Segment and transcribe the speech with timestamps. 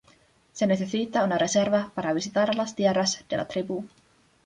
[0.51, 3.85] Se necesita una reserva para visitar las tierras de la tribu.